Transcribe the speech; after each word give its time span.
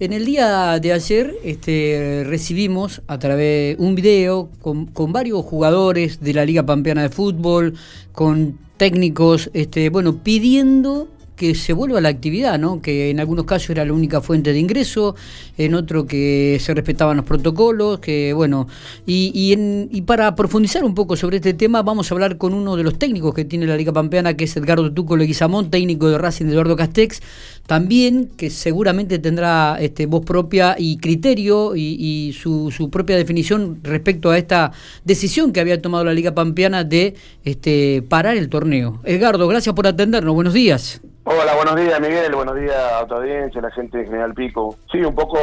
En 0.00 0.14
el 0.14 0.24
día 0.24 0.80
de 0.80 0.94
ayer 0.94 1.34
este, 1.44 2.24
recibimos 2.26 3.02
a 3.06 3.18
través 3.18 3.78
un 3.78 3.94
video 3.94 4.48
con, 4.62 4.86
con, 4.86 5.12
varios 5.12 5.44
jugadores 5.44 6.20
de 6.22 6.32
la 6.32 6.46
Liga 6.46 6.64
Pampeana 6.64 7.02
de 7.02 7.10
Fútbol, 7.10 7.74
con 8.12 8.58
técnicos, 8.78 9.50
este, 9.52 9.90
bueno, 9.90 10.22
pidiendo 10.24 11.06
que 11.40 11.54
se 11.54 11.72
vuelva 11.72 11.96
a 11.96 12.00
la 12.02 12.10
actividad, 12.10 12.58
¿no? 12.58 12.82
que 12.82 13.08
en 13.08 13.18
algunos 13.18 13.46
casos 13.46 13.70
era 13.70 13.82
la 13.82 13.94
única 13.94 14.20
fuente 14.20 14.52
de 14.52 14.58
ingreso, 14.58 15.16
en 15.56 15.74
otro 15.74 16.06
que 16.06 16.58
se 16.60 16.74
respetaban 16.74 17.16
los 17.16 17.24
protocolos, 17.24 17.98
que 17.98 18.34
bueno, 18.34 18.68
y, 19.06 19.32
y, 19.34 19.54
en, 19.54 19.88
y 19.90 20.02
para 20.02 20.36
profundizar 20.36 20.84
un 20.84 20.94
poco 20.94 21.16
sobre 21.16 21.38
este 21.38 21.54
tema 21.54 21.80
vamos 21.80 22.10
a 22.10 22.14
hablar 22.14 22.36
con 22.36 22.52
uno 22.52 22.76
de 22.76 22.82
los 22.82 22.98
técnicos 22.98 23.32
que 23.32 23.46
tiene 23.46 23.64
la 23.64 23.78
Liga 23.78 23.90
Pampeana, 23.90 24.34
que 24.36 24.44
es 24.44 24.54
Edgardo 24.54 24.92
Tuco 24.92 25.16
Leguizamón, 25.16 25.70
técnico 25.70 26.10
de 26.10 26.18
Racing 26.18 26.44
de 26.44 26.52
Eduardo 26.52 26.76
Castex, 26.76 27.22
también 27.66 28.28
que 28.36 28.50
seguramente 28.50 29.18
tendrá 29.18 29.78
este, 29.80 30.04
voz 30.04 30.26
propia 30.26 30.76
y 30.78 30.98
criterio 30.98 31.74
y, 31.74 32.36
su, 32.38 32.70
su, 32.70 32.90
propia 32.90 33.16
definición 33.16 33.80
respecto 33.82 34.30
a 34.30 34.36
esta 34.36 34.72
decisión 35.06 35.54
que 35.54 35.60
había 35.60 35.80
tomado 35.80 36.04
la 36.04 36.12
Liga 36.12 36.34
Pampeana 36.34 36.84
de 36.84 37.14
este, 37.44 38.02
parar 38.06 38.36
el 38.36 38.50
torneo. 38.50 39.00
Edgardo, 39.04 39.48
gracias 39.48 39.74
por 39.74 39.86
atendernos, 39.86 40.34
buenos 40.34 40.52
días. 40.52 41.00
Hola, 41.32 41.54
buenos 41.54 41.76
días 41.76 42.00
Miguel, 42.00 42.34
buenos 42.34 42.56
días 42.56 42.74
a 42.76 43.06
tu 43.06 43.14
audiencia, 43.14 43.60
la 43.60 43.70
gente 43.70 43.98
de 43.98 44.04
General 44.04 44.34
Pico. 44.34 44.76
Sí, 44.90 44.98
un 45.04 45.14
poco 45.14 45.38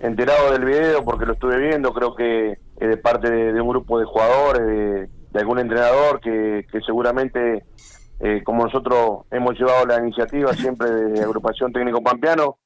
enterado 0.00 0.52
del 0.52 0.64
video 0.64 1.04
porque 1.04 1.26
lo 1.26 1.34
estuve 1.34 1.58
viendo, 1.58 1.92
creo 1.92 2.14
que 2.14 2.52
es 2.52 2.88
de 2.88 2.96
parte 2.96 3.30
de, 3.30 3.52
de 3.52 3.60
un 3.60 3.68
grupo 3.68 3.98
de 3.98 4.06
jugadores, 4.06 4.66
de, 4.66 5.08
de 5.30 5.38
algún 5.38 5.58
entrenador 5.58 6.20
que, 6.20 6.64
que 6.72 6.80
seguramente, 6.80 7.62
eh, 8.20 8.42
como 8.42 8.64
nosotros 8.64 9.26
hemos 9.30 9.58
llevado 9.58 9.84
la 9.84 9.98
iniciativa 9.98 10.54
siempre 10.54 10.90
de 10.90 11.20
agrupación 11.20 11.74
técnico 11.74 12.00
pampeano, 12.00 12.56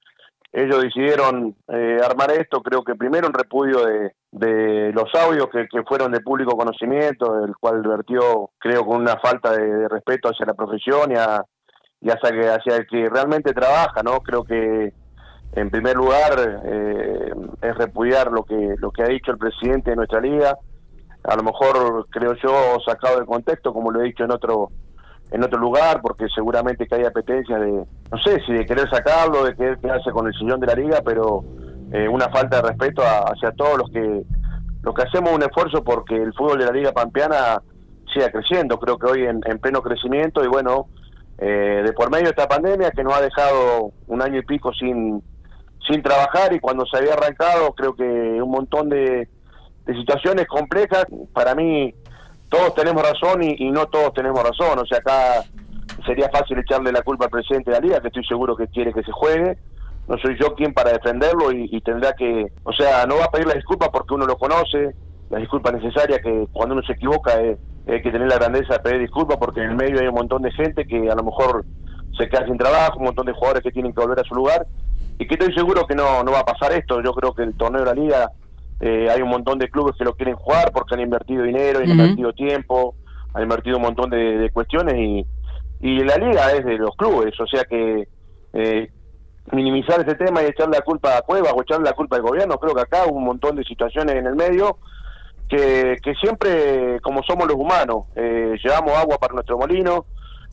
ellos 0.53 0.85
decidieron 0.85 1.57
eh, 1.67 1.99
armar 2.09 2.31
esto, 2.31 2.63
creo 2.63 2.85
que 2.85 2.95
primero 2.95 3.27
en 3.27 3.35
repudio 3.35 3.85
de, 3.85 4.13
de 4.31 4.93
los 4.93 5.13
audios 5.15 5.49
que, 5.51 5.67
que, 5.67 5.83
fueron 5.83 6.13
de 6.13 6.21
público 6.21 6.57
conocimiento, 6.57 7.45
el 7.45 7.57
cual 7.57 7.83
vertió, 7.83 8.51
creo, 8.59 8.87
con 8.87 9.01
una 9.01 9.17
falta 9.17 9.51
de, 9.51 9.67
de 9.67 9.89
respeto 9.89 10.29
hacia 10.29 10.47
la 10.47 10.55
profesión 10.55 11.11
y 11.11 11.17
a 11.17 11.43
y 12.03 12.11
hacia, 12.11 12.31
que, 12.31 12.49
hacia 12.49 12.77
el 12.77 12.87
que 12.87 13.09
realmente 13.09 13.53
trabaja, 13.53 14.03
¿no? 14.03 14.21
Creo 14.21 14.43
que 14.43 14.93
en 15.53 15.71
primer 15.71 15.97
lugar 15.97 16.63
eh, 16.65 17.33
es 17.63 17.75
repudiar 17.77 18.33
lo 18.33 18.43
que 18.45 18.75
lo 18.79 18.91
que 18.91 19.03
ha 19.03 19.07
dicho 19.07 19.31
el 19.31 19.39
presidente 19.39 19.91
de 19.91 19.97
nuestra 19.97 20.21
liga, 20.21 20.59
a 21.25 21.37
lo 21.37 21.43
mejor 21.43 22.07
creo 22.11 22.35
yo 22.35 22.79
sacado 22.85 23.21
de 23.21 23.27
contexto 23.27 23.73
como 23.73 23.91
lo 23.91 24.01
he 24.01 24.07
dicho 24.07 24.25
en 24.25 24.33
otro 24.33 24.71
en 25.31 25.45
otro 25.45 25.61
lugar 25.61 26.01
porque 26.03 26.27
seguramente 26.35 26.87
que 26.87 26.95
hay 26.97 27.05
apetencia 27.05 27.59
de 27.59 27.71
no 27.71 28.19
sé 28.19 28.41
si 28.47 28.53
de 28.53 28.67
querer 28.67 28.89
sacarlo, 28.91 29.45
de 29.45 29.55
querer 29.55 29.79
quedarse 29.79 30.11
con 30.11 30.27
el 30.27 30.35
sillón 30.35 30.59
de 30.59 30.67
la 30.67 30.75
liga, 30.75 31.03
pero 31.05 31.45
eh, 31.93 32.09
una 32.09 32.29
falta 32.31 32.57
de 32.57 32.69
respeto 32.69 33.03
a, 33.03 33.31
hacia 33.31 33.53
todos 33.53 33.79
los 33.79 33.91
que 33.91 34.23
los 34.83 34.95
que 34.95 35.03
hacemos 35.03 35.33
un 35.33 35.43
esfuerzo 35.43 35.85
porque 35.85 36.17
el 36.17 36.33
fútbol 36.35 36.59
de 36.59 36.65
la 36.65 36.73
liga 36.73 36.93
pampeana 36.93 37.63
siga 38.13 38.31
creciendo, 38.31 38.79
creo 38.81 38.99
que 38.99 39.07
hoy 39.07 39.25
en 39.25 39.59
pleno 39.61 39.81
crecimiento 39.81 40.43
y 40.43 40.49
bueno, 40.49 40.89
eh, 41.45 41.83
de 41.85 41.93
por 41.93 42.09
medio 42.09 42.27
de 42.27 42.31
esta 42.31 42.47
pandemia 42.47 42.93
que 42.93 43.03
nos 43.03 43.15
ha 43.15 43.21
dejado 43.21 43.91
un 44.07 44.23
año 44.23 44.39
y 44.39 44.43
pico 44.45 44.73
sin, 44.73 45.21
sin 45.89 46.01
trabajar 46.01 46.53
y 46.53 46.61
cuando 46.61 46.87
se 46.87 46.99
había 46.99 47.15
arrancado 47.15 47.73
creo 47.73 47.97
que 47.97 48.05
un 48.05 48.49
montón 48.49 48.89
de, 48.89 49.29
de 49.85 49.95
situaciones 49.95 50.47
complejas, 50.47 51.05
para 51.33 51.57
mí 51.57 51.93
todos 52.49 52.77
tenemos 52.77 53.03
razón 53.03 53.43
y, 53.43 53.57
y, 53.59 53.73
no 53.73 53.87
todos 53.87 54.15
tenemos 54.15 54.41
razón, 54.41 54.79
o 54.79 54.87
sea, 54.87 54.99
acá 54.99 55.43
sería 56.07 56.29
fácil 56.29 56.59
echarle 56.61 56.93
la 56.93 57.03
culpa 57.03 57.25
al 57.25 57.31
presidente 57.33 57.73
de 57.73 57.77
la 57.77 57.87
liga, 57.87 58.01
que 58.01 58.09
estoy 58.09 58.25
seguro 58.25 58.55
que 58.55 58.69
quiere 58.69 58.93
que 58.93 59.03
se 59.03 59.11
juegue, 59.11 59.59
no 60.07 60.19
soy 60.19 60.39
yo 60.39 60.55
quien 60.55 60.73
para 60.73 60.93
defenderlo 60.93 61.51
y, 61.51 61.69
y 61.73 61.81
tendrá 61.81 62.13
que, 62.13 62.53
o 62.63 62.73
sea, 62.73 63.05
no 63.07 63.17
va 63.17 63.25
a 63.25 63.31
pedir 63.33 63.49
la 63.49 63.55
disculpa 63.55 63.91
porque 63.91 64.15
uno 64.15 64.27
lo 64.27 64.39
conoce, 64.39 64.95
la 65.29 65.39
disculpa 65.39 65.73
necesaria 65.73 66.21
que 66.21 66.47
cuando 66.53 66.77
uno 66.77 66.85
se 66.85 66.93
equivoca 66.93 67.41
es 67.41 67.59
hay 67.87 68.03
que 68.03 68.11
tener 68.11 68.29
la 68.29 68.37
grandeza 68.37 68.75
de 68.75 68.81
pedir 68.81 69.01
disculpas 69.01 69.37
porque 69.39 69.61
en 69.63 69.71
el 69.71 69.77
medio 69.77 70.01
hay 70.01 70.07
un 70.07 70.15
montón 70.15 70.43
de 70.43 70.53
gente 70.53 70.87
que 70.87 71.11
a 71.11 71.15
lo 71.15 71.23
mejor 71.23 71.65
se 72.17 72.29
queda 72.29 72.47
sin 72.47 72.59
trabajo, 72.59 72.99
un 72.99 73.07
montón 73.07 73.27
de 73.27 73.33
jugadores 73.33 73.63
que 73.63 73.73
tienen 73.73 73.93
que 73.93 74.01
volver 74.01 74.21
a 74.21 74.25
su 74.25 74.35
lugar 74.35 74.67
y 75.19 75.27
que 75.27 75.35
estoy 75.35 75.55
seguro 75.55 75.87
que 75.87 75.95
no, 75.95 76.23
no 76.23 76.33
va 76.33 76.41
a 76.41 76.45
pasar 76.45 76.73
esto. 76.73 77.03
Yo 77.03 77.13
creo 77.15 77.35
que 77.35 77.43
el 77.43 77.55
torneo 77.57 77.81
de 77.85 77.87
la 77.87 77.95
liga 77.95 78.31
eh, 78.81 79.09
hay 79.11 79.23
un 79.23 79.31
montón 79.31 79.59
de 79.59 79.69
clubes 79.69 79.95
que 79.97 80.05
lo 80.05 80.15
quieren 80.15 80.35
jugar 80.35 80.73
porque 80.73 80.95
han 80.95 81.01
invertido 81.01 81.45
dinero, 81.45 81.79
han 81.79 81.85
uh 81.85 81.89
-huh. 81.89 81.93
invertido 81.93 82.33
tiempo, 82.33 82.95
han 83.35 83.43
invertido 83.45 83.77
un 83.77 83.83
montón 83.83 84.11
de, 84.11 84.39
de, 84.39 84.51
cuestiones 84.51 84.95
y, 84.95 85.27
y 85.81 86.05
la 86.05 86.17
liga 86.17 86.53
es 86.53 86.65
de 86.65 86.79
los 86.79 86.95
clubes, 86.97 87.39
o 87.41 87.47
sea 87.47 87.65
que 87.65 88.09
eh, 88.53 88.91
minimizar 89.51 90.01
este 90.01 90.15
tema 90.15 90.43
y 90.43 90.47
echarle 90.47 90.77
la 90.77 90.85
culpa 90.85 91.17
a 91.17 91.23
Cuevas 91.23 91.53
o 91.57 91.63
echarle 91.63 91.85
la 91.85 91.95
culpa 91.95 92.17
al 92.17 92.23
gobierno, 92.23 92.59
creo 92.59 92.75
que 92.75 92.83
acá 92.83 93.07
hubo 93.07 93.19
un 93.19 93.25
montón 93.25 93.57
de 93.57 93.65
situaciones 93.65 94.17
en 94.17 94.27
el 94.27 94.37
medio 94.37 94.79
que, 95.57 96.15
siempre, 96.19 96.99
como 97.03 97.23
somos 97.23 97.47
los 97.47 97.57
humanos, 97.57 98.07
eh, 98.17 98.57
llevamos 98.63 98.97
agua 98.97 99.19
para 99.19 99.35
nuestro 99.35 99.59
molino. 99.59 100.07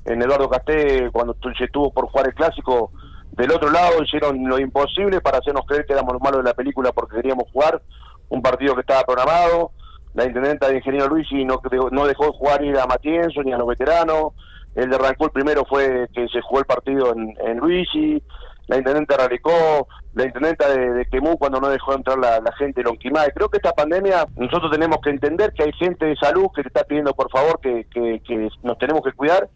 En 0.05 0.21
Eduardo 0.21 0.49
Casté, 0.49 1.09
cuando 1.11 1.35
estuvo 1.59 1.91
por 1.91 2.07
jugar 2.09 2.27
el 2.27 2.33
clásico, 2.33 2.91
del 3.31 3.51
otro 3.51 3.69
lado 3.69 4.03
hicieron 4.03 4.47
lo 4.47 4.59
imposible 4.59 5.21
para 5.21 5.37
hacernos 5.37 5.65
creer 5.65 5.85
que 5.85 5.93
éramos 5.93 6.13
los 6.13 6.21
malos 6.21 6.39
de 6.39 6.49
la 6.49 6.53
película 6.53 6.91
porque 6.91 7.15
queríamos 7.17 7.49
jugar 7.51 7.81
un 8.29 8.41
partido 8.41 8.75
que 8.75 8.81
estaba 8.81 9.03
programado. 9.03 9.71
La 10.13 10.25
intendenta 10.25 10.67
de 10.67 10.77
Ingeniero 10.77 11.07
Luigi 11.07 11.45
no, 11.45 11.61
no 11.91 12.05
dejó 12.05 12.33
jugar 12.33 12.61
ni 12.61 12.77
a 12.77 12.85
Matienzo 12.85 13.43
ni 13.43 13.53
a 13.53 13.57
los 13.57 13.67
veteranos. 13.67 14.33
El 14.75 14.89
de 14.89 14.95
arrancó 14.95 15.25
el 15.25 15.31
primero 15.31 15.63
fue 15.65 16.07
que 16.13 16.27
se 16.27 16.41
jugó 16.41 16.59
el 16.59 16.65
partido 16.65 17.13
en, 17.13 17.35
en 17.45 17.57
Luigi 17.57 18.21
la 18.69 18.77
intendente 18.77 19.17
radicó, 19.17 19.87
la 20.13 20.25
intendenta 20.25 20.69
de, 20.69 21.05
Quemú 21.07 21.39
cuando 21.39 21.59
no 21.59 21.69
dejó 21.69 21.95
entrar 21.95 22.19
la, 22.19 22.51
gente 22.53 22.81
de 22.81 22.83
Lonquimay. 22.87 23.31
Creo 23.33 23.49
que 23.49 23.57
esta 23.57 23.73
pandemia 23.73 24.27
nosotros 24.37 24.71
tenemos 24.71 24.99
que 25.03 25.09
entender 25.09 25.53
que 25.53 25.63
hay 25.63 25.73
gente 25.73 26.05
de 26.05 26.15
salud 26.15 26.49
que 26.55 26.61
te 26.61 26.67
está 26.67 26.83
pidiendo 26.83 27.13
por 27.13 27.31
favor 27.31 27.59
que, 27.59 27.87
que, 27.91 28.21
que 28.25 28.47
nos 28.61 28.77
tenemos 28.77 29.01
que 29.01 29.13
cuidar 29.13 29.49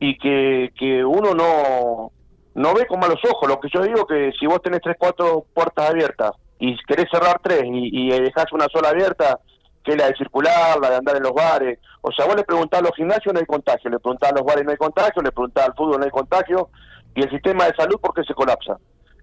y 0.00 0.18
que, 0.18 0.72
que 0.76 1.04
uno 1.04 1.34
no, 1.34 2.10
no 2.56 2.74
ve 2.74 2.84
con 2.88 2.98
malos 2.98 3.20
ojos. 3.30 3.48
Lo 3.48 3.60
que 3.60 3.68
yo 3.72 3.80
digo 3.82 4.04
que 4.08 4.32
si 4.40 4.46
vos 4.46 4.60
tenés 4.60 4.80
tres, 4.82 4.96
cuatro 4.98 5.46
puertas 5.54 5.90
abiertas 5.90 6.32
y 6.58 6.76
querés 6.78 7.06
cerrar 7.12 7.40
tres 7.40 7.62
y, 7.64 8.08
y 8.08 8.20
dejás 8.20 8.52
una 8.52 8.66
sola 8.72 8.88
abierta, 8.88 9.38
que 9.84 9.92
es 9.92 9.96
la 9.96 10.08
de 10.08 10.16
circular, 10.16 10.80
la 10.80 10.90
de 10.90 10.96
andar 10.96 11.16
en 11.16 11.22
los 11.22 11.32
bares. 11.32 11.78
O 12.00 12.10
sea, 12.10 12.26
vos 12.26 12.34
le 12.34 12.42
preguntás 12.42 12.80
a 12.80 12.82
los 12.82 12.96
gimnasios 12.96 13.32
no 13.32 13.38
hay 13.38 13.46
contagio, 13.46 13.88
le 13.88 14.00
preguntás 14.00 14.32
a 14.32 14.34
los 14.34 14.44
bares 14.44 14.64
no 14.64 14.72
hay 14.72 14.76
contagio, 14.76 15.22
le 15.22 15.30
preguntás 15.30 15.66
al 15.66 15.74
fútbol 15.74 16.00
no 16.00 16.04
hay 16.04 16.10
contagio, 16.10 16.70
y 17.18 17.22
el 17.22 17.30
sistema 17.30 17.64
de 17.64 17.74
salud 17.74 17.98
porque 18.00 18.22
se 18.22 18.32
colapsa. 18.32 18.78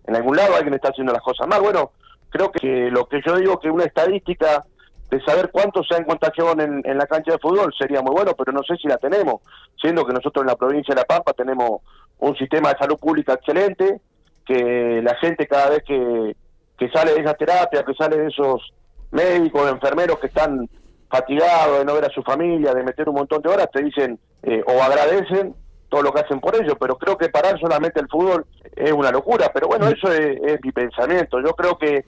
En 0.05 0.17
algún 0.17 0.35
lado 0.35 0.53
alguien 0.53 0.73
está 0.73 0.89
haciendo 0.89 1.13
las 1.13 1.21
cosas 1.21 1.47
mal. 1.47 1.61
Bueno, 1.61 1.91
creo 2.29 2.51
que 2.51 2.91
lo 2.91 3.05
que 3.05 3.21
yo 3.25 3.37
digo 3.37 3.57
que 3.57 3.71
una 3.71 3.85
estadística 3.85 4.65
de 5.09 5.21
saber 5.21 5.49
cuántos 5.49 5.87
se 5.87 5.95
han 5.95 6.03
contagiado 6.03 6.51
en, 6.59 6.81
en, 6.83 6.97
la 6.97 7.07
cancha 7.07 7.31
de 7.31 7.39
fútbol 7.39 7.73
sería 7.77 8.01
muy 8.01 8.13
bueno, 8.13 8.33
pero 8.37 8.51
no 8.51 8.63
sé 8.63 8.75
si 8.75 8.89
la 8.89 8.97
tenemos, 8.97 9.35
siendo 9.79 10.05
que 10.05 10.11
nosotros 10.11 10.43
en 10.43 10.47
la 10.47 10.57
provincia 10.57 10.93
de 10.93 11.01
La 11.01 11.05
Pampa 11.05 11.31
tenemos 11.31 11.83
un 12.19 12.35
sistema 12.35 12.73
de 12.73 12.79
salud 12.79 12.97
pública 12.97 13.33
excelente, 13.35 14.01
que 14.45 15.01
la 15.01 15.15
gente 15.15 15.47
cada 15.47 15.69
vez 15.69 15.83
que, 15.85 16.89
sale 16.91 17.13
de 17.13 17.21
esa 17.21 17.33
terapia, 17.35 17.83
que 17.83 17.93
sale 17.93 18.17
de 18.17 18.27
esos 18.27 18.73
médicos, 19.11 19.71
enfermeros 19.71 20.19
que 20.19 20.27
están 20.27 20.69
fatigados 21.09 21.79
de 21.79 21.85
no 21.85 21.93
ver 21.93 22.05
a 22.05 22.09
su 22.09 22.21
familia, 22.23 22.73
de 22.73 22.83
meter 22.83 23.07
un 23.07 23.15
montón 23.15 23.41
de 23.41 23.49
horas, 23.49 23.69
te 23.71 23.81
dicen 23.81 24.19
eh, 24.43 24.61
o 24.67 24.83
agradecen 24.83 25.55
lo 26.01 26.11
que 26.11 26.21
hacen 26.21 26.39
por 26.39 26.55
ello, 26.55 26.75
pero 26.79 26.97
creo 26.97 27.17
que 27.17 27.29
parar 27.29 27.59
solamente 27.59 27.99
el 27.99 28.07
fútbol 28.07 28.45
es 28.75 28.91
una 28.91 29.11
locura, 29.11 29.51
pero 29.53 29.67
bueno, 29.67 29.87
eso 29.87 30.11
es, 30.11 30.37
es 30.43 30.59
mi 30.63 30.71
pensamiento, 30.71 31.39
yo 31.41 31.53
creo 31.53 31.77
que 31.77 32.05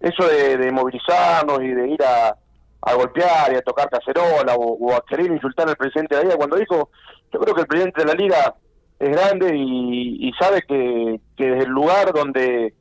eso 0.00 0.26
de, 0.26 0.56
de 0.56 0.72
movilizarnos 0.72 1.60
y 1.62 1.68
de 1.68 1.88
ir 1.88 2.02
a, 2.02 2.36
a, 2.82 2.94
golpear 2.94 3.52
y 3.52 3.56
a 3.56 3.62
tocar 3.62 3.88
cacerola 3.88 4.54
o, 4.54 4.76
o, 4.78 4.94
a 4.94 5.04
querer 5.06 5.30
insultar 5.30 5.68
al 5.68 5.76
presidente 5.76 6.14
de 6.14 6.22
la 6.22 6.24
liga, 6.24 6.36
cuando 6.36 6.56
dijo, 6.56 6.90
yo 7.32 7.40
creo 7.40 7.54
que 7.54 7.60
el 7.62 7.66
presidente 7.66 8.00
de 8.00 8.06
la 8.06 8.14
liga 8.14 8.54
es 8.98 9.08
grande 9.08 9.56
y, 9.56 10.28
y 10.28 10.32
sabe 10.34 10.62
que, 10.68 11.20
que 11.36 11.44
desde 11.44 11.64
el 11.64 11.70
lugar 11.70 12.12
donde 12.12 12.74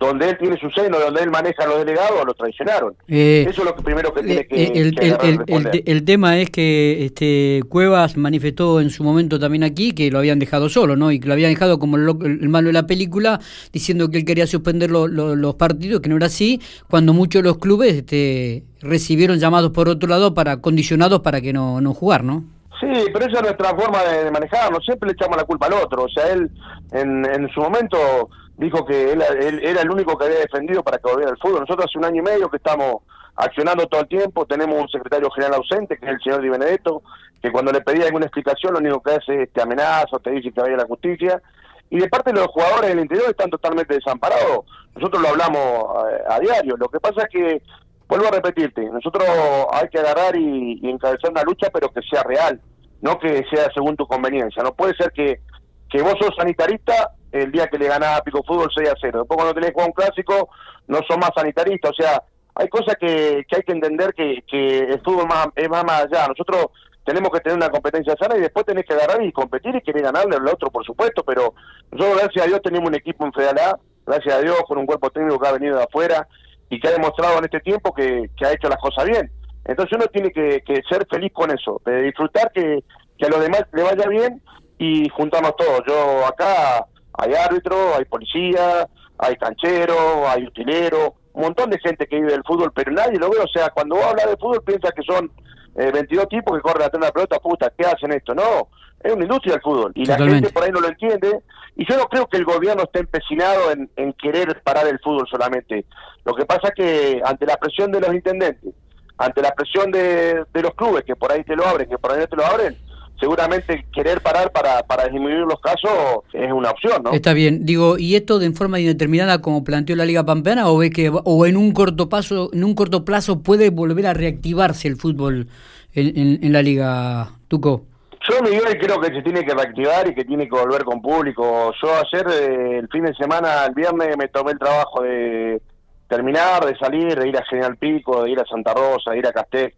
donde 0.00 0.30
él 0.30 0.38
tiene 0.38 0.56
su 0.58 0.70
seno, 0.70 0.98
donde 0.98 1.22
él 1.22 1.30
maneja 1.30 1.62
a 1.64 1.66
los 1.66 1.80
delegados, 1.80 2.24
lo 2.24 2.32
traicionaron. 2.32 2.94
Eh, 3.06 3.44
Eso 3.46 3.60
es 3.60 3.68
lo 3.68 3.76
que 3.76 3.82
primero 3.82 4.14
que 4.14 4.22
tiene 4.22 4.46
que, 4.46 4.64
el, 4.64 4.94
que 4.94 5.08
el, 5.08 5.44
el, 5.46 5.82
el, 5.84 6.04
tema 6.06 6.38
es 6.38 6.48
que 6.48 7.04
este 7.04 7.62
Cuevas 7.68 8.16
manifestó 8.16 8.80
en 8.80 8.88
su 8.88 9.04
momento 9.04 9.38
también 9.38 9.62
aquí 9.62 9.92
que 9.92 10.10
lo 10.10 10.18
habían 10.18 10.38
dejado 10.38 10.70
solo, 10.70 10.96
¿no? 10.96 11.12
Y 11.12 11.20
que 11.20 11.28
lo 11.28 11.34
habían 11.34 11.50
dejado 11.50 11.78
como 11.78 11.96
el, 11.98 12.48
malo 12.48 12.68
de 12.68 12.72
la 12.72 12.86
película, 12.86 13.40
diciendo 13.74 14.10
que 14.10 14.16
él 14.16 14.24
quería 14.24 14.46
suspender 14.46 14.90
lo, 14.90 15.06
lo, 15.06 15.36
los 15.36 15.56
partidos, 15.56 16.00
que 16.00 16.08
no 16.08 16.16
era 16.16 16.26
así, 16.26 16.62
cuando 16.88 17.12
muchos 17.12 17.42
de 17.42 17.48
los 17.48 17.58
clubes 17.58 17.92
este, 17.92 18.64
recibieron 18.80 19.38
llamados 19.38 19.70
por 19.72 19.90
otro 19.90 20.08
lado 20.08 20.32
para 20.32 20.62
condicionados 20.62 21.20
para 21.20 21.42
que 21.42 21.52
no, 21.52 21.82
no 21.82 21.92
jugar, 21.92 22.24
¿no? 22.24 22.44
Sí, 22.80 22.88
pero 23.12 23.26
esa 23.26 23.40
es 23.40 23.42
nuestra 23.42 23.76
forma 23.76 24.02
de, 24.04 24.24
de 24.24 24.30
manejarnos, 24.30 24.82
siempre 24.82 25.08
le 25.08 25.12
echamos 25.12 25.36
la 25.36 25.44
culpa 25.44 25.66
al 25.66 25.74
otro, 25.74 26.04
o 26.04 26.08
sea, 26.08 26.32
él 26.32 26.50
en, 26.92 27.26
en 27.26 27.46
su 27.50 27.60
momento 27.60 28.30
dijo 28.60 28.84
que 28.84 29.12
él, 29.12 29.22
era 29.62 29.80
el 29.80 29.90
único 29.90 30.16
que 30.18 30.26
había 30.26 30.40
defendido 30.40 30.82
para 30.82 30.98
que 30.98 31.10
volviera 31.10 31.30
al 31.30 31.38
fútbol. 31.38 31.60
Nosotros 31.60 31.86
hace 31.88 31.98
un 31.98 32.04
año 32.04 32.20
y 32.20 32.24
medio 32.24 32.50
que 32.50 32.58
estamos 32.58 32.96
accionando 33.34 33.86
todo 33.86 34.02
el 34.02 34.08
tiempo, 34.08 34.44
tenemos 34.44 34.78
un 34.78 34.88
secretario 34.88 35.30
general 35.30 35.54
ausente, 35.54 35.96
que 35.96 36.04
es 36.04 36.12
el 36.12 36.20
señor 36.20 36.42
Di 36.42 36.50
Benedetto, 36.50 37.02
que 37.42 37.50
cuando 37.50 37.72
le 37.72 37.80
pedía 37.80 38.04
alguna 38.04 38.26
explicación 38.26 38.74
lo 38.74 38.80
único 38.80 39.00
que 39.00 39.12
hace 39.12 39.42
es 39.44 39.52
te 39.52 39.62
amenaza, 39.62 40.18
te 40.22 40.30
dice 40.32 40.52
que 40.52 40.60
vaya 40.60 40.74
a 40.74 40.78
la 40.78 40.86
justicia, 40.86 41.40
y 41.88 41.98
de 41.98 42.08
parte 42.08 42.34
los 42.34 42.48
jugadores 42.48 42.90
del 42.90 43.00
interior 43.00 43.30
están 43.30 43.48
totalmente 43.48 43.94
desamparados. 43.94 44.66
Nosotros 44.94 45.22
lo 45.22 45.28
hablamos 45.28 46.12
eh, 46.12 46.22
a, 46.28 46.38
diario. 46.38 46.76
Lo 46.76 46.88
que 46.88 47.00
pasa 47.00 47.22
es 47.22 47.28
que, 47.30 47.62
vuelvo 48.06 48.26
a 48.28 48.32
repetirte, 48.32 48.84
nosotros 48.90 49.24
hay 49.72 49.88
que 49.88 49.98
agarrar 49.98 50.36
y, 50.36 50.78
encabezar 50.82 51.30
una 51.30 51.42
lucha, 51.44 51.68
pero 51.72 51.88
que 51.88 52.02
sea 52.02 52.22
real, 52.24 52.60
no 53.00 53.18
que 53.18 53.42
sea 53.50 53.70
según 53.72 53.96
tu 53.96 54.06
conveniencia. 54.06 54.62
No 54.62 54.74
puede 54.74 54.94
ser 54.96 55.12
que, 55.12 55.40
que 55.88 56.02
vos 56.02 56.14
sos 56.20 56.36
sanitarista 56.36 57.12
el 57.32 57.52
día 57.52 57.68
que 57.68 57.78
le 57.78 57.88
ganás 57.88 58.18
a 58.18 58.22
Pico 58.22 58.42
Fútbol 58.46 58.70
6 58.74 58.88
a 58.88 58.94
0. 59.00 59.20
Después 59.20 59.36
cuando 59.36 59.54
tenés 59.54 59.72
que 59.72 59.82
un 59.82 59.92
clásico, 59.92 60.48
no 60.88 60.98
sos 61.08 61.18
más 61.18 61.30
sanitarista. 61.34 61.90
O 61.90 61.94
sea, 61.94 62.22
hay 62.54 62.68
cosas 62.68 62.96
que, 63.00 63.44
que 63.48 63.56
hay 63.56 63.62
que 63.62 63.72
entender 63.72 64.12
que, 64.14 64.42
que 64.46 64.78
el 64.78 65.00
fútbol 65.02 65.26
más, 65.26 65.48
es 65.56 65.68
más, 65.68 65.84
más 65.84 66.02
allá. 66.04 66.28
Nosotros 66.28 66.66
tenemos 67.04 67.30
que 67.30 67.40
tener 67.40 67.56
una 67.56 67.70
competencia 67.70 68.14
sana 68.18 68.36
y 68.36 68.40
después 68.40 68.66
tenés 68.66 68.84
que 68.84 68.94
agarrar 68.94 69.22
y 69.22 69.32
competir 69.32 69.74
y 69.74 69.80
querer 69.80 70.02
ganarle 70.02 70.36
al 70.36 70.46
otro, 70.48 70.70
por 70.70 70.84
supuesto, 70.84 71.24
pero 71.24 71.54
nosotros, 71.90 72.22
gracias 72.22 72.44
a 72.44 72.48
Dios, 72.48 72.62
tenemos 72.62 72.88
un 72.88 72.94
equipo 72.94 73.24
en 73.24 73.32
Federal 73.32 73.76
gracias 74.06 74.34
a 74.34 74.40
Dios, 74.40 74.56
con 74.66 74.78
un 74.78 74.86
cuerpo 74.86 75.10
técnico 75.10 75.38
que 75.38 75.48
ha 75.48 75.52
venido 75.52 75.76
de 75.76 75.84
afuera 75.84 76.26
y 76.68 76.80
que 76.80 76.88
ha 76.88 76.92
demostrado 76.92 77.38
en 77.38 77.44
este 77.44 77.60
tiempo 77.60 77.94
que, 77.94 78.30
ha 78.44 78.52
hecho 78.52 78.68
las 78.68 78.78
cosas 78.78 79.04
bien. 79.06 79.30
Entonces 79.64 79.96
uno 79.96 80.06
tiene 80.06 80.30
que, 80.32 80.62
ser 80.88 81.06
feliz 81.08 81.32
con 81.32 81.50
eso, 81.50 81.80
de 81.84 82.02
disfrutar 82.02 82.50
que, 82.52 82.82
que 83.18 83.26
a 83.26 83.28
los 83.28 83.40
demás 83.40 83.64
le 83.72 83.82
vaya 83.82 84.08
bien 84.08 84.42
y 84.78 85.08
juntarnos 85.10 85.54
todos. 85.56 85.82
Yo 85.86 86.26
acá 86.26 86.86
hay 87.20 87.34
árbitro, 87.34 87.94
hay 87.96 88.04
policía, 88.06 88.88
hay 89.18 89.36
canchero, 89.36 90.28
hay 90.28 90.46
utilero, 90.46 91.14
un 91.32 91.42
montón 91.42 91.70
de 91.70 91.78
gente 91.78 92.06
que 92.06 92.16
vive 92.16 92.32
del 92.32 92.44
fútbol, 92.44 92.72
pero 92.74 92.90
nadie 92.92 93.18
lo 93.18 93.30
ve. 93.30 93.38
O 93.38 93.48
sea, 93.48 93.70
cuando 93.70 93.96
vos 93.96 94.04
hablas 94.04 94.26
de 94.26 94.36
fútbol 94.36 94.62
piensa 94.64 94.90
que 94.92 95.02
son 95.02 95.30
22 95.74 96.24
eh, 96.24 96.26
tipos 96.28 96.56
que 96.56 96.62
corren 96.62 96.86
a 96.86 96.88
tener 96.88 97.06
la 97.06 97.12
pelota, 97.12 97.38
puta, 97.38 97.72
¿qué 97.76 97.86
hacen 97.86 98.12
esto? 98.12 98.34
No, 98.34 98.68
es 99.02 99.12
una 99.12 99.24
industria 99.24 99.54
del 99.54 99.62
fútbol 99.62 99.92
y 99.94 100.04
la 100.04 100.16
gente 100.16 100.50
por 100.50 100.64
ahí 100.64 100.70
no 100.70 100.80
lo 100.80 100.88
entiende. 100.88 101.40
Y 101.76 101.88
yo 101.88 101.96
no 101.96 102.06
creo 102.06 102.26
que 102.26 102.36
el 102.36 102.44
gobierno 102.44 102.82
esté 102.82 103.00
empecinado 103.00 103.70
en, 103.70 103.90
en 103.96 104.12
querer 104.14 104.60
parar 104.62 104.86
el 104.86 104.98
fútbol 104.98 105.26
solamente. 105.30 105.84
Lo 106.24 106.34
que 106.34 106.44
pasa 106.44 106.68
es 106.68 106.74
que 106.74 107.22
ante 107.24 107.46
la 107.46 107.56
presión 107.56 107.92
de 107.92 108.00
los 108.00 108.12
intendentes, 108.12 108.74
ante 109.16 109.40
la 109.40 109.52
presión 109.52 109.90
de, 109.90 110.44
de 110.52 110.62
los 110.62 110.74
clubes 110.74 111.04
que 111.04 111.16
por 111.16 111.30
ahí 111.30 111.44
te 111.44 111.54
lo 111.54 111.66
abren, 111.66 111.88
que 111.88 111.98
por 111.98 112.12
ahí 112.12 112.20
no 112.20 112.26
te 112.26 112.36
lo 112.36 112.44
abren, 112.44 112.76
seguramente 113.20 113.84
querer 113.92 114.20
parar 114.22 114.50
para, 114.50 114.82
para 114.82 115.04
disminuir 115.04 115.40
los 115.40 115.60
casos 115.60 115.90
es 116.32 116.50
una 116.50 116.70
opción, 116.70 117.02
¿no? 117.04 117.12
Está 117.12 117.34
bien. 117.34 117.66
Digo, 117.66 117.98
¿y 117.98 118.16
esto 118.16 118.38
de 118.38 118.46
en 118.46 118.54
forma 118.54 118.80
indeterminada 118.80 119.40
como 119.40 119.62
planteó 119.62 119.94
la 119.94 120.06
Liga 120.06 120.24
Pampeana 120.24 120.68
o 120.68 120.78
ve 120.78 120.90
que 120.90 121.10
o 121.12 121.46
en 121.46 121.56
un 121.56 121.72
corto 121.72 122.08
paso, 122.08 122.50
en 122.52 122.64
un 122.64 122.74
corto 122.74 123.04
plazo 123.04 123.42
puede 123.42 123.70
volver 123.70 124.06
a 124.06 124.14
reactivarse 124.14 124.88
el 124.88 124.96
fútbol 124.96 125.46
en, 125.94 126.38
en, 126.42 126.52
la 126.52 126.62
Liga 126.62 127.30
Tuco? 127.48 127.84
Yo, 128.28 128.42
Miguel, 128.42 128.78
creo 128.78 129.00
que 129.00 129.14
se 129.14 129.22
tiene 129.22 129.44
que 129.44 129.54
reactivar 129.54 130.08
y 130.08 130.14
que 130.14 130.24
tiene 130.24 130.48
que 130.48 130.56
volver 130.56 130.84
con 130.84 131.00
público. 131.00 131.72
Yo 131.82 131.88
ayer, 131.94 132.26
eh, 132.28 132.78
el 132.78 132.88
fin 132.88 133.04
de 133.04 133.14
semana, 133.14 133.66
el 133.66 133.74
viernes, 133.74 134.16
me 134.16 134.28
tomé 134.28 134.52
el 134.52 134.58
trabajo 134.58 135.02
de 135.02 135.60
terminar, 136.08 136.64
de 136.64 136.76
salir, 136.76 137.18
de 137.18 137.28
ir 137.28 137.36
a 137.36 137.44
General 137.44 137.76
Pico, 137.76 138.24
de 138.24 138.30
ir 138.30 138.40
a 138.40 138.44
Santa 138.44 138.74
Rosa, 138.74 139.12
de 139.12 139.18
ir 139.18 139.26
a 139.26 139.32
Castell 139.32 139.72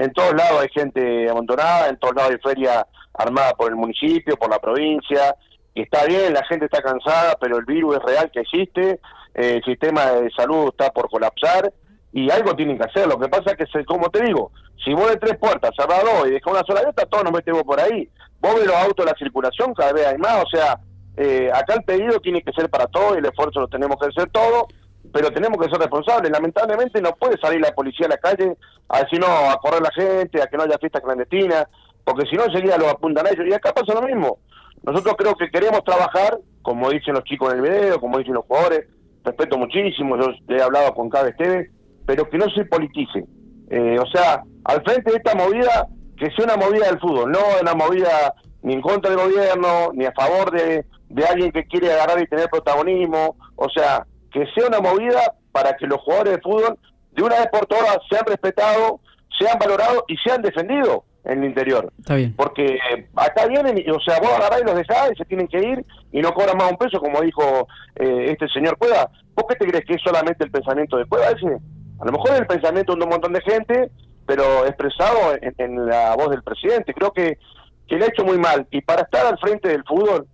en 0.00 0.12
todos 0.14 0.32
lados 0.34 0.62
hay 0.62 0.68
gente 0.70 1.28
amontonada, 1.28 1.88
en 1.88 1.98
todos 1.98 2.14
lados 2.14 2.32
hay 2.32 2.38
feria 2.38 2.86
armada 3.12 3.52
por 3.52 3.68
el 3.70 3.76
municipio, 3.76 4.34
por 4.36 4.50
la 4.50 4.58
provincia, 4.58 5.36
está 5.74 6.06
bien, 6.06 6.32
la 6.32 6.44
gente 6.46 6.64
está 6.64 6.80
cansada, 6.80 7.36
pero 7.38 7.58
el 7.58 7.66
virus 7.66 7.96
es 7.96 8.02
real 8.02 8.30
que 8.32 8.40
existe, 8.40 9.00
eh, 9.34 9.56
el 9.56 9.62
sistema 9.62 10.06
de 10.12 10.30
salud 10.30 10.68
está 10.68 10.90
por 10.90 11.10
colapsar, 11.10 11.70
y 12.12 12.30
algo 12.30 12.56
tienen 12.56 12.78
que 12.78 12.84
hacer. 12.84 13.06
Lo 13.06 13.18
que 13.18 13.28
pasa 13.28 13.52
es 13.52 13.68
que, 13.70 13.84
como 13.84 14.08
te 14.08 14.22
digo, 14.24 14.50
si 14.82 14.94
vos 14.94 15.10
de 15.10 15.16
tres 15.18 15.36
puertas 15.38 15.70
cerrás 15.78 16.02
y 16.26 16.30
dejas 16.30 16.52
una 16.52 16.62
sola 16.62 16.80
abierta, 16.80 17.06
todos 17.06 17.24
nos 17.24 17.34
metemos 17.34 17.62
por 17.64 17.78
ahí. 17.78 18.08
Vos 18.40 18.54
ves 18.54 18.66
los 18.66 18.76
autos 18.76 19.04
la 19.04 19.14
circulación, 19.18 19.74
cada 19.74 19.92
vez 19.92 20.06
hay 20.06 20.16
más, 20.16 20.42
o 20.42 20.48
sea, 20.50 20.80
eh, 21.18 21.50
acá 21.52 21.74
el 21.74 21.84
pedido 21.84 22.18
tiene 22.20 22.42
que 22.42 22.52
ser 22.52 22.70
para 22.70 22.86
todos 22.86 23.14
y 23.14 23.18
el 23.18 23.26
esfuerzo 23.26 23.60
lo 23.60 23.68
tenemos 23.68 23.96
que 24.00 24.06
hacer 24.06 24.30
todos 24.30 24.64
pero 25.12 25.30
tenemos 25.30 25.58
que 25.58 25.70
ser 25.70 25.80
responsables. 25.80 26.30
Lamentablemente 26.30 27.00
no 27.00 27.12
puede 27.16 27.38
salir 27.38 27.60
la 27.60 27.74
policía 27.74 28.06
a 28.06 28.10
la 28.10 28.18
calle 28.18 28.56
a 28.88 29.00
decir 29.00 29.20
no, 29.20 29.26
a 29.26 29.56
correr 29.58 29.82
la 29.82 29.90
gente, 29.92 30.42
a 30.42 30.46
que 30.46 30.56
no 30.56 30.64
haya 30.64 30.78
fiestas 30.78 31.02
clandestinas, 31.02 31.66
porque 32.04 32.26
si 32.28 32.36
no 32.36 32.44
enseguida 32.44 32.78
lo 32.78 32.88
apuntan 32.88 33.26
a 33.26 33.30
ellos. 33.30 33.46
Y 33.48 33.52
acá 33.52 33.72
pasa 33.72 33.94
lo 33.94 34.02
mismo. 34.02 34.38
Nosotros 34.82 35.14
creo 35.18 35.34
que 35.34 35.50
queremos 35.50 35.84
trabajar, 35.84 36.38
como 36.62 36.90
dicen 36.90 37.14
los 37.14 37.24
chicos 37.24 37.52
en 37.52 37.58
el 37.58 37.70
video, 37.70 38.00
como 38.00 38.18
dicen 38.18 38.34
los 38.34 38.46
jugadores, 38.46 38.86
respeto 39.24 39.58
muchísimo, 39.58 40.16
yo 40.16 40.28
he 40.48 40.62
hablado 40.62 40.94
con 40.94 41.10
cada 41.10 41.28
Esteve, 41.28 41.70
pero 42.06 42.28
que 42.28 42.38
no 42.38 42.48
se 42.50 42.64
politice. 42.64 43.24
Eh, 43.70 43.98
o 44.00 44.06
sea, 44.06 44.42
al 44.64 44.82
frente 44.82 45.10
de 45.10 45.18
esta 45.18 45.34
movida, 45.34 45.86
que 46.16 46.30
sea 46.32 46.44
una 46.44 46.56
movida 46.56 46.86
del 46.86 46.98
fútbol, 46.98 47.30
no 47.30 47.38
una 47.60 47.74
movida 47.74 48.34
ni 48.62 48.74
en 48.74 48.80
contra 48.80 49.10
del 49.10 49.20
gobierno, 49.20 49.90
ni 49.94 50.04
a 50.06 50.12
favor 50.12 50.50
de, 50.50 50.84
de 51.08 51.24
alguien 51.24 51.52
que 51.52 51.64
quiere 51.64 51.92
agarrar 51.92 52.20
y 52.22 52.26
tener 52.26 52.48
protagonismo. 52.48 53.36
O 53.56 53.68
sea, 53.68 54.06
que 54.30 54.46
sea 54.54 54.68
una 54.68 54.80
movida 54.80 55.34
para 55.52 55.76
que 55.76 55.86
los 55.86 56.00
jugadores 56.00 56.36
de 56.36 56.42
fútbol 56.42 56.78
de 57.12 57.22
una 57.22 57.36
vez 57.36 57.48
por 57.48 57.66
todas 57.66 57.98
sean 58.08 58.24
respetados, 58.26 59.00
sean 59.38 59.58
valorados 59.58 60.04
y 60.08 60.16
sean 60.16 60.42
defendidos 60.42 61.00
en 61.24 61.42
el 61.42 61.50
interior. 61.50 61.92
Está 61.98 62.14
bien. 62.14 62.34
Porque 62.36 62.78
acá 63.14 63.46
vienen, 63.46 63.78
y, 63.78 63.90
o 63.90 64.00
sea, 64.00 64.20
vos 64.20 64.30
agarrás 64.30 64.62
y 64.62 64.64
los 64.64 64.74
dejás 64.74 65.10
y 65.12 65.16
se 65.16 65.24
tienen 65.24 65.48
que 65.48 65.58
ir 65.58 65.84
y 66.12 66.20
no 66.20 66.32
cobran 66.32 66.56
más 66.56 66.70
un 66.70 66.78
peso, 66.78 67.00
como 67.00 67.20
dijo 67.20 67.68
eh, 67.96 68.26
este 68.28 68.48
señor 68.48 68.76
Cueva. 68.78 69.10
¿Vos 69.34 69.44
qué 69.48 69.56
te 69.56 69.66
crees 69.66 69.84
que 69.84 69.94
es 69.94 70.02
solamente 70.02 70.44
el 70.44 70.50
pensamiento 70.50 70.96
de 70.96 71.06
Cueva 71.06 71.28
ese? 71.28 71.58
A 72.00 72.04
lo 72.04 72.12
mejor 72.12 72.30
es 72.30 72.40
el 72.40 72.46
pensamiento 72.46 72.94
de 72.94 73.04
un 73.04 73.10
montón 73.10 73.32
de 73.32 73.42
gente, 73.42 73.90
pero 74.26 74.66
expresado 74.66 75.36
en, 75.40 75.86
la 75.86 76.14
voz 76.16 76.30
del 76.30 76.42
presidente. 76.42 76.94
Creo 76.94 77.12
que, 77.12 77.38
que 77.86 77.96
le 77.96 78.04
ha 78.04 78.08
hecho 78.08 78.24
muy 78.24 78.38
mal. 78.38 78.66
Y 78.70 78.80
para 78.80 79.02
estar 79.02 79.26
al 79.26 79.38
frente 79.38 79.68
del 79.68 79.84
fútbol, 79.84 80.26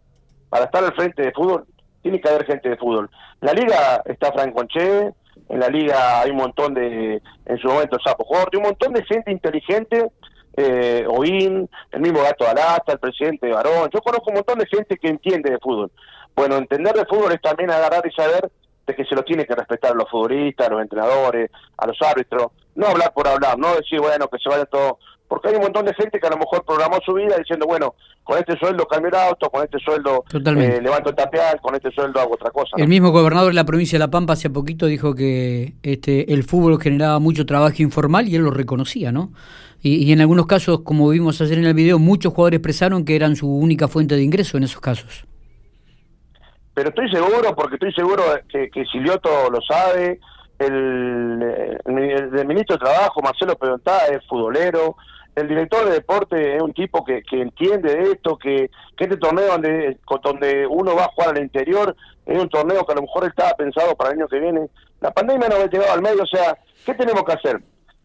para 0.48 0.66
estar 0.66 0.84
al 0.84 0.94
frente 0.94 1.22
del 1.22 1.32
fútbol, 1.32 1.66
tiene 2.02 2.20
que 2.20 2.28
haber 2.28 2.46
gente 2.46 2.68
de 2.68 2.76
fútbol. 2.76 3.10
La 3.40 3.52
liga 3.52 4.02
está 4.04 4.32
Franco 4.32 4.60
Anche, 4.60 5.12
en 5.48 5.60
la 5.60 5.68
liga 5.68 6.20
hay 6.20 6.30
un 6.30 6.38
montón 6.38 6.74
de, 6.74 7.22
en 7.44 7.58
su 7.58 7.68
momento 7.68 7.98
Sapo 8.04 8.24
Jorge, 8.24 8.56
un 8.56 8.64
montón 8.64 8.92
de 8.92 9.04
gente 9.04 9.30
inteligente, 9.30 10.10
eh, 10.56 11.04
Oín, 11.08 11.68
el 11.92 12.00
mismo 12.00 12.22
Gato 12.22 12.48
Alasta, 12.48 12.92
el 12.92 12.98
presidente 12.98 13.50
Barón, 13.50 13.90
yo 13.92 14.00
conozco 14.00 14.30
un 14.30 14.36
montón 14.36 14.58
de 14.58 14.66
gente 14.66 14.96
que 14.96 15.08
entiende 15.08 15.50
de 15.50 15.58
fútbol. 15.58 15.90
Bueno, 16.34 16.56
entender 16.56 16.94
de 16.94 17.06
fútbol 17.06 17.32
es 17.32 17.40
también 17.40 17.70
agarrar 17.70 18.06
y 18.06 18.12
saber 18.12 18.50
de 18.86 18.94
que 18.94 19.04
se 19.04 19.14
lo 19.14 19.22
tiene 19.22 19.46
que 19.46 19.54
respetar 19.54 19.94
los 19.94 20.08
futbolistas, 20.08 20.70
los 20.70 20.80
entrenadores, 20.80 21.50
a 21.76 21.86
los 21.86 22.00
árbitros, 22.02 22.52
no 22.74 22.86
hablar 22.86 23.12
por 23.12 23.26
hablar, 23.26 23.58
no 23.58 23.74
decir, 23.74 24.00
bueno, 24.00 24.28
que 24.28 24.38
se 24.38 24.48
vaya 24.48 24.64
todo 24.66 24.98
porque 25.28 25.48
hay 25.48 25.56
un 25.56 25.62
montón 25.62 25.84
de 25.84 25.94
gente 25.94 26.18
que 26.20 26.26
a 26.26 26.30
lo 26.30 26.38
mejor 26.38 26.64
programó 26.64 26.98
su 27.04 27.14
vida 27.14 27.36
diciendo, 27.36 27.66
bueno, 27.66 27.94
con 28.22 28.38
este 28.38 28.56
sueldo 28.58 28.86
cambio 28.86 29.08
el 29.08 29.16
auto, 29.16 29.50
con 29.50 29.64
este 29.64 29.78
sueldo 29.78 30.24
eh, 30.32 30.80
levanto 30.82 31.10
el 31.10 31.16
tapeal, 31.16 31.60
con 31.60 31.74
este 31.74 31.90
sueldo 31.90 32.20
hago 32.20 32.34
otra 32.34 32.50
cosa. 32.50 32.76
El 32.76 32.88
mismo 32.88 33.10
gobernador 33.10 33.48
de 33.48 33.54
la 33.54 33.64
provincia 33.64 33.98
de 33.98 34.00
La 34.00 34.10
Pampa 34.10 34.34
hace 34.34 34.50
poquito 34.50 34.86
dijo 34.86 35.14
que 35.14 35.74
este 35.82 36.32
el 36.32 36.44
fútbol 36.44 36.80
generaba 36.80 37.18
mucho 37.18 37.46
trabajo 37.46 37.82
informal 37.82 38.28
y 38.28 38.36
él 38.36 38.42
lo 38.42 38.50
reconocía, 38.50 39.12
¿no? 39.12 39.32
Y, 39.82 40.12
en 40.12 40.20
algunos 40.20 40.46
casos, 40.46 40.80
como 40.80 41.08
vimos 41.10 41.40
ayer 41.40 41.58
en 41.58 41.66
el 41.66 41.74
video, 41.74 42.00
muchos 42.00 42.32
jugadores 42.32 42.58
expresaron 42.58 43.04
que 43.04 43.14
eran 43.14 43.36
su 43.36 43.48
única 43.48 43.86
fuente 43.86 44.16
de 44.16 44.22
ingreso 44.22 44.56
en 44.56 44.64
esos 44.64 44.80
casos. 44.80 45.24
Pero 46.74 46.88
estoy 46.88 47.08
seguro, 47.10 47.54
porque 47.54 47.74
estoy 47.74 47.92
seguro 47.92 48.24
que, 48.48 48.68
que 48.70 48.84
Silioto 48.86 49.48
lo 49.48 49.60
sabe, 49.60 50.18
el, 50.58 51.78
el, 51.84 52.46
ministro 52.46 52.76
de 52.76 52.84
Trabajo, 52.84 53.20
Marcelo 53.22 53.56
Pedontá, 53.56 54.06
es 54.06 54.26
futbolero, 54.26 54.96
el 55.36 55.48
director 55.48 55.84
de 55.84 55.92
deporte 55.92 56.56
es 56.56 56.62
un 56.62 56.72
tipo 56.72 57.04
que, 57.04 57.22
que 57.22 57.42
entiende 57.42 57.94
de 57.94 58.12
esto, 58.12 58.38
que, 58.38 58.70
que 58.96 59.04
este 59.04 59.18
torneo 59.18 59.46
donde, 59.48 59.98
donde 60.22 60.66
uno 60.66 60.96
va 60.96 61.04
a 61.04 61.08
jugar 61.08 61.36
al 61.36 61.42
interior 61.42 61.94
es 62.24 62.42
un 62.42 62.48
torneo 62.48 62.84
que 62.84 62.92
a 62.92 62.96
lo 62.96 63.02
mejor 63.02 63.26
estaba 63.26 63.52
pensado 63.52 63.94
para 63.94 64.10
el 64.10 64.16
año 64.16 64.28
que 64.28 64.40
viene. 64.40 64.68
La 65.00 65.12
pandemia 65.12 65.48
no 65.48 65.56
ha 65.56 65.66
llegado 65.66 65.92
al 65.92 66.00
medio, 66.00 66.22
o 66.22 66.26
sea, 66.26 66.58
¿qué 66.86 66.94
tenemos 66.94 67.22
que 67.24 67.34
hacer? 67.34 67.60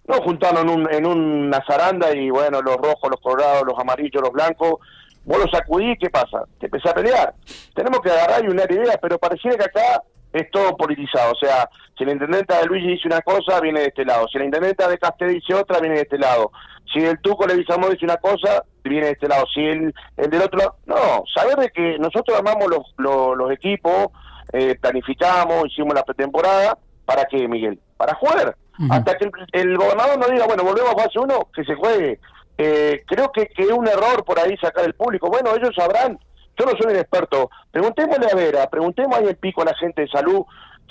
No 0.06 0.16
juntarnos 0.18 0.64
en, 0.64 0.70
un, 0.70 0.94
en 0.94 1.06
una 1.06 1.64
zaranda 1.66 2.14
y 2.14 2.30
bueno, 2.30 2.62
los 2.62 2.76
rojos, 2.76 3.10
los 3.10 3.22
colorados, 3.22 3.64
los 3.66 3.80
amarillos, 3.80 4.22
los 4.22 4.34
blancos, 4.34 4.80
vos 5.24 5.40
los 5.40 5.52
sacudís, 5.52 5.98
¿qué 6.00 6.10
pasa? 6.10 6.44
Te 6.60 6.66
empezás 6.66 6.92
a 6.92 6.96
pelear. 6.96 7.34
Tenemos 7.74 8.02
que 8.02 8.12
agarrar 8.12 8.44
y 8.44 8.50
unir 8.50 8.70
ideas, 8.70 8.98
pero 9.02 9.18
pareciera 9.18 9.56
que 9.56 9.66
acá 9.66 10.04
es 10.34 10.50
todo 10.52 10.76
politizado. 10.78 11.34
O 11.34 11.36
sea, 11.36 11.70
si 11.98 12.06
la 12.06 12.14
intendenta 12.14 12.60
de 12.60 12.66
Luigi 12.66 12.88
dice 12.88 13.08
una 13.08 13.22
cosa, 13.22 13.60
viene 13.60 13.82
de 13.82 13.88
este 13.88 14.06
lado. 14.06 14.28
Si 14.28 14.38
la 14.38 14.46
intendenta 14.46 14.88
de 14.88 14.98
Castel 14.98 15.34
dice 15.34 15.54
otra, 15.54 15.80
viene 15.80 15.96
de 15.96 16.02
este 16.02 16.18
lado. 16.18 16.52
Si 16.92 17.00
el 17.00 17.20
Tuco 17.22 17.46
le 17.46 17.56
dice 17.56 17.74
una 18.04 18.18
cosa, 18.18 18.64
viene 18.84 19.08
de 19.08 19.12
este 19.14 19.28
lado. 19.28 19.46
Si 19.54 19.62
el, 19.62 19.94
el 20.18 20.30
del 20.30 20.42
otro 20.42 20.60
lado. 20.60 20.76
No, 20.86 21.24
saber 21.34 21.58
de 21.58 21.70
que 21.70 21.98
nosotros 22.00 22.38
armamos 22.38 22.68
los, 22.70 23.36
los, 23.38 23.52
equipos, 23.52 24.08
eh, 24.54 24.76
planificamos, 24.80 25.68
hicimos 25.68 25.94
la 25.94 26.04
pretemporada. 26.04 26.78
¿Para 27.06 27.26
qué, 27.26 27.48
Miguel? 27.48 27.80
Para 27.98 28.16
jugar. 28.16 28.56
Hasta 28.90 29.16
que 29.18 29.30
el, 29.52 29.78
gobernador 29.78 30.18
nos 30.18 30.32
diga, 30.32 30.48
bueno, 30.48 30.64
volvemos 30.64 30.92
a 30.92 31.04
fase 31.04 31.20
uno, 31.20 31.48
que 31.54 31.64
se 31.64 31.76
juegue. 31.76 32.20
Eh, 32.58 33.04
creo 33.06 33.32
que, 33.32 33.48
que 33.48 33.64
es 33.64 33.72
un 33.72 33.88
error 33.88 34.24
por 34.26 34.40
ahí 34.40 34.58
sacar 34.58 34.86
el 34.86 34.96
público. 34.96 35.30
Bueno, 35.30 35.56
ellos 35.56 35.76
sabrán 35.76 36.18
yo 36.58 36.65
no 36.65 36.72
soy 36.72 36.93
un 36.93 37.00
experto. 37.00 37.50
Preguntémosle 37.72 38.27
a 38.31 38.36
Vera, 38.36 38.70
preguntemos 38.70 39.17
ahí 39.17 39.27
en 39.27 39.36
pico 39.36 39.62
a 39.62 39.65
la 39.65 39.75
gente 39.75 40.01
de 40.01 40.08
salud 40.08 40.46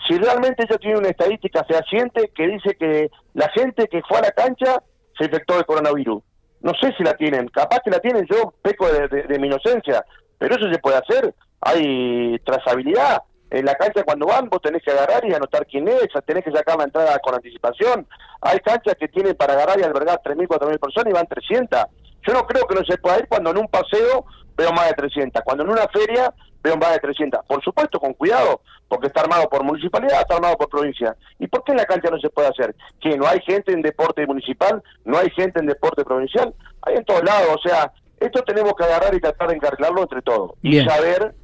si 0.06 0.16
realmente 0.16 0.64
ellos 0.64 0.78
tienen 0.80 0.98
una 0.98 1.08
estadística 1.08 1.64
fehaciente 1.64 2.30
que 2.34 2.46
dice 2.46 2.74
que 2.76 3.10
la 3.34 3.48
gente 3.50 3.86
que 3.88 4.02
fue 4.08 4.18
a 4.18 4.22
la 4.22 4.30
cancha 4.32 4.82
se 5.18 5.24
infectó 5.24 5.56
de 5.56 5.64
coronavirus. 5.64 6.22
No 6.62 6.72
sé 6.80 6.92
si 6.96 7.02
la 7.02 7.14
tienen, 7.14 7.48
capaz 7.48 7.80
que 7.84 7.90
la 7.90 8.00
tienen, 8.00 8.26
yo 8.26 8.54
peco 8.62 8.86
de, 8.90 9.38
mi 9.38 9.46
inocencia, 9.46 10.04
pero 10.38 10.56
eso 10.56 10.70
se 10.70 10.78
puede 10.78 10.98
hacer. 10.98 11.34
hay 11.60 12.38
trazabilidad. 12.40 13.22
En 13.50 13.64
la 13.64 13.74
cancha 13.74 14.04
cuando 14.04 14.26
van 14.26 14.48
vos 14.48 14.62
tenés 14.62 14.82
que 14.82 14.92
agarrar 14.92 15.24
y 15.24 15.34
anotar 15.34 15.66
quién 15.66 15.88
es, 15.88 16.06
tenés 16.24 16.44
que 16.44 16.52
sacar 16.52 16.78
la 16.78 16.84
entrada 16.84 17.18
con 17.18 17.34
anticipación. 17.34 18.06
Hay 18.40 18.60
canchas 18.60 18.94
que 18.98 19.08
tienen 19.08 19.34
para 19.34 19.54
agarrar 19.54 19.80
y 19.80 19.82
albergar 19.82 20.20
3.000, 20.22 20.46
4.000 20.46 20.78
personas 20.78 21.10
y 21.10 21.12
van 21.12 21.26
300. 21.26 21.80
Yo 22.26 22.34
no 22.34 22.46
creo 22.46 22.66
que 22.66 22.74
no 22.74 22.84
se 22.84 22.98
pueda 22.98 23.18
ir 23.18 23.28
cuando 23.28 23.50
en 23.50 23.58
un 23.58 23.68
paseo 23.68 24.24
veo 24.56 24.72
más 24.72 24.88
de 24.88 24.94
300, 24.94 25.42
cuando 25.42 25.64
en 25.64 25.70
una 25.70 25.88
feria 25.88 26.32
veo 26.62 26.76
más 26.76 26.92
de 26.92 26.98
300. 26.98 27.40
Por 27.46 27.62
supuesto, 27.64 27.98
con 27.98 28.12
cuidado, 28.14 28.60
porque 28.88 29.06
está 29.06 29.22
armado 29.22 29.48
por 29.48 29.64
municipalidad, 29.64 30.20
está 30.20 30.36
armado 30.36 30.56
por 30.56 30.68
provincia. 30.68 31.16
¿Y 31.38 31.46
por 31.46 31.64
qué 31.64 31.72
en 31.72 31.78
la 31.78 31.86
cancha 31.86 32.10
no 32.10 32.18
se 32.18 32.28
puede 32.30 32.48
hacer? 32.48 32.74
¿Que 33.00 33.16
no 33.16 33.26
hay 33.26 33.40
gente 33.40 33.72
en 33.72 33.82
deporte 33.82 34.26
municipal? 34.26 34.82
¿No 35.04 35.18
hay 35.18 35.30
gente 35.30 35.60
en 35.60 35.66
deporte 35.66 36.04
provincial? 36.04 36.54
Hay 36.82 36.96
en 36.96 37.04
todos 37.04 37.24
lados, 37.24 37.56
o 37.56 37.68
sea, 37.68 37.92
esto 38.18 38.42
tenemos 38.42 38.74
que 38.74 38.84
agarrar 38.84 39.14
y 39.14 39.20
tratar 39.20 39.48
de 39.48 39.56
encarrilarlo 39.56 40.02
entre 40.02 40.22
todos. 40.22 40.52
Y 40.62 40.80
saber 40.80 41.34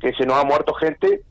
que 0.00 0.12
se 0.12 0.26
nos 0.26 0.36
ha 0.36 0.44
muerto 0.44 0.74
gente 0.74 1.22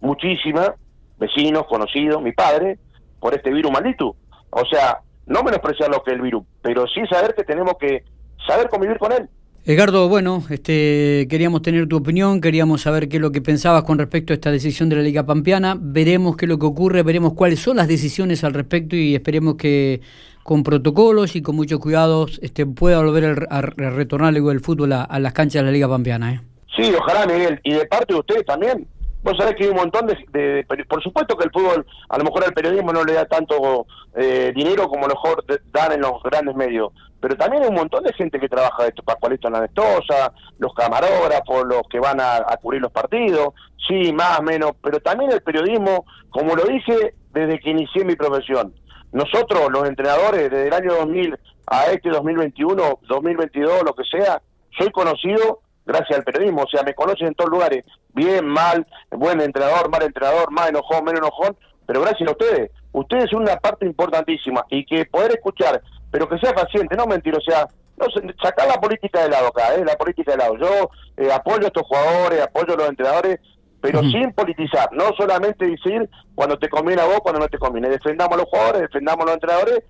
muchísima, 0.00 0.74
vecinos, 1.18 1.66
conocidos, 1.66 2.20
mi 2.20 2.32
padre, 2.32 2.78
por 3.20 3.34
este 3.34 3.50
virus 3.50 3.70
maldito. 3.70 4.16
O 4.50 4.64
sea, 4.66 5.00
no 5.26 5.42
menospreciar 5.44 5.90
lo 5.90 6.02
que 6.02 6.10
es 6.10 6.16
el 6.16 6.22
virus, 6.22 6.44
pero 6.62 6.86
sí 6.88 7.06
saber 7.08 7.34
que 7.34 7.44
tenemos 7.44 7.74
que 7.78 8.04
saber 8.50 8.68
convivir 8.68 8.98
con 8.98 9.12
él. 9.12 9.28
Edgardo, 9.66 10.08
bueno, 10.08 10.42
este, 10.48 11.26
queríamos 11.28 11.60
tener 11.60 11.86
tu 11.86 11.98
opinión, 11.98 12.40
queríamos 12.40 12.80
saber 12.80 13.08
qué 13.08 13.18
es 13.18 13.20
lo 13.20 13.30
que 13.30 13.42
pensabas 13.42 13.84
con 13.84 13.98
respecto 13.98 14.32
a 14.32 14.34
esta 14.34 14.50
decisión 14.50 14.88
de 14.88 14.96
la 14.96 15.02
Liga 15.02 15.26
Pampeana, 15.26 15.76
veremos 15.78 16.36
qué 16.36 16.46
es 16.46 16.48
lo 16.48 16.58
que 16.58 16.64
ocurre, 16.64 17.02
veremos 17.02 17.34
cuáles 17.34 17.60
son 17.60 17.76
las 17.76 17.86
decisiones 17.86 18.42
al 18.42 18.54
respecto 18.54 18.96
y 18.96 19.14
esperemos 19.14 19.56
que 19.56 20.00
con 20.42 20.62
protocolos 20.62 21.36
y 21.36 21.42
con 21.42 21.56
muchos 21.56 21.78
cuidados 21.78 22.40
este, 22.42 22.64
pueda 22.64 23.02
volver 23.02 23.46
a, 23.50 23.60
retornar 23.60 24.34
el 24.34 24.60
fútbol 24.60 24.94
a, 24.94 25.18
las 25.18 25.32
canchas 25.34 25.60
de 25.60 25.66
la 25.66 25.72
Liga 25.72 25.88
Pampeana. 25.88 26.32
¿eh? 26.32 26.40
Sí, 26.74 26.90
ojalá, 26.98 27.26
Miguel, 27.26 27.60
y 27.62 27.74
de 27.74 27.84
parte 27.84 28.14
de 28.14 28.20
ustedes 28.20 28.46
también, 28.46 28.86
Vos 29.22 29.36
sabés 29.36 29.54
que 29.54 29.64
hay 29.64 29.70
un 29.70 29.76
montón 29.76 30.06
de, 30.06 30.66
Por 30.88 31.02
supuesto 31.02 31.36
que 31.36 31.44
el 31.44 31.50
fútbol, 31.50 31.86
a 32.08 32.18
lo 32.18 32.24
mejor 32.24 32.44
al 32.44 32.54
periodismo 32.54 32.92
no 32.92 33.04
le 33.04 33.12
da 33.12 33.26
tanto 33.26 33.86
eh, 34.14 34.52
dinero 34.54 34.88
como 34.88 35.04
a 35.04 35.08
lo 35.08 35.14
mejor 35.14 35.44
dan 35.72 35.92
en 35.92 36.00
los 36.00 36.22
grandes 36.22 36.56
medios, 36.56 36.92
pero 37.20 37.36
también 37.36 37.62
hay 37.62 37.68
un 37.68 37.74
montón 37.74 38.02
de 38.04 38.14
gente 38.14 38.40
que 38.40 38.48
trabaja 38.48 38.86
esto, 38.86 39.02
Pascualito 39.02 39.50
Navestosa, 39.50 40.32
los 40.58 40.72
camarógrafos, 40.72 41.66
los 41.66 41.82
que 41.90 42.00
van 42.00 42.18
a, 42.18 42.42
cubrir 42.62 42.80
los 42.80 42.92
partidos, 42.92 43.48
sí, 43.86 44.10
más, 44.12 44.42
menos, 44.42 44.72
pero 44.82 45.00
también 45.00 45.30
el 45.30 45.42
periodismo, 45.42 46.06
como 46.30 46.56
lo 46.56 46.64
dije 46.64 47.14
desde 47.32 47.60
que 47.60 47.70
inicié 47.70 48.04
mi 48.04 48.16
profesión. 48.16 48.74
Nosotros, 49.12 49.70
los 49.70 49.86
entrenadores, 49.86 50.50
desde 50.50 50.68
el 50.68 50.72
año 50.72 50.94
2000 50.94 51.38
a 51.66 51.86
este 51.86 52.08
2021, 52.08 53.00
2022, 53.06 53.82
lo 53.84 53.94
que 53.94 54.04
sea, 54.04 54.40
soy 54.78 54.90
conocido 54.90 55.60
gracias 55.84 56.18
al 56.18 56.24
periodismo, 56.24 56.62
o 56.62 56.68
sea, 56.68 56.82
me 56.82 56.94
conocen 56.94 57.28
en 57.28 57.34
todos 57.34 57.50
lugares, 57.50 57.84
bien, 58.14 58.46
mal, 58.46 58.86
buen 59.10 59.40
entrenador, 59.40 59.90
mal 59.90 60.02
entrenador, 60.02 60.50
más 60.50 60.68
enojón, 60.68 61.04
menos 61.04 61.20
enojón, 61.20 61.56
pero 61.86 62.02
gracias 62.02 62.28
a 62.28 62.32
ustedes, 62.32 62.70
ustedes 62.92 63.30
son 63.30 63.42
una 63.42 63.56
parte 63.56 63.86
importantísima 63.86 64.64
y 64.70 64.84
que 64.84 65.04
poder 65.06 65.32
escuchar, 65.32 65.80
pero 66.10 66.28
que 66.28 66.38
sea 66.38 66.52
paciente, 66.52 66.96
no 66.96 67.06
mentir, 67.06 67.36
o 67.36 67.40
sea, 67.40 67.66
no 67.96 68.06
sacar 68.42 68.66
la 68.66 68.80
política 68.80 69.22
de 69.22 69.30
lado 69.30 69.48
acá, 69.48 69.74
¿eh? 69.74 69.84
la 69.84 69.96
política 69.96 70.32
de 70.32 70.38
lado. 70.38 70.56
Yo 70.56 70.90
eh, 71.16 71.30
apoyo 71.32 71.64
a 71.64 71.66
estos 71.66 71.86
jugadores, 71.86 72.42
apoyo 72.42 72.74
a 72.74 72.76
los 72.76 72.88
entrenadores, 72.88 73.40
pero 73.80 74.00
sin 74.02 74.32
politizar, 74.32 74.90
no 74.92 75.12
solamente 75.16 75.66
decir 75.66 76.08
cuando 76.34 76.58
te 76.58 76.68
conviene 76.68 77.00
a 77.00 77.06
vos, 77.06 77.20
cuando 77.22 77.40
no 77.40 77.48
te 77.48 77.58
conviene. 77.58 77.88
Defendamos 77.88 78.34
a 78.34 78.40
los 78.40 78.48
jugadores, 78.48 78.82
defendamos 78.82 79.22
a 79.22 79.26
los 79.26 79.34
entrenadores, 79.34 79.84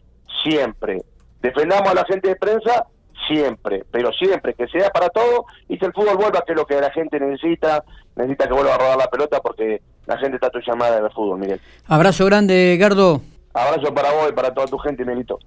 siempre. 0.45 1.03
Defendamos 1.41 1.91
a 1.91 1.95
la 1.95 2.05
gente 2.05 2.29
de 2.29 2.37
prensa, 2.37 2.87
siempre, 3.27 3.85
pero 3.91 4.13
siempre, 4.13 4.55
que 4.55 4.69
sea 4.69 4.91
para 4.91 5.09
todo 5.09 5.47
y 5.69 5.79
que 5.79 5.87
el 5.87 5.93
fútbol 5.93 6.17
vuelva, 6.17 6.43
que 6.47 6.53
es 6.53 6.59
lo 6.59 6.67
que 6.67 6.81
la 6.81 6.91
gente 6.91 7.19
necesita, 7.19 7.85
necesita 8.17 8.47
que 8.47 8.55
vuelva 8.55 8.75
a 8.75 8.79
rodar 8.79 8.97
la 8.97 9.09
pelota 9.09 9.41
porque 9.41 9.83
la 10.07 10.17
gente 10.19 10.37
está 10.37 10.51
tu 10.51 10.61
llamada 10.61 10.97
de 10.97 11.03
ver 11.03 11.13
fútbol, 11.13 11.39
Miguel. 11.39 11.61
Abrazo 11.87 12.25
grande, 12.27 12.77
Gardo. 12.79 13.21
Abrazo 13.53 13.93
para 13.93 14.13
vos 14.13 14.31
y 14.31 14.33
para 14.33 14.55
toda 14.55 14.69
tu 14.69 14.79
gente, 14.79 15.05
Miguelito. 15.05 15.41